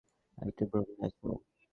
[0.37, 1.29] একটা ভ্রমণে আছো।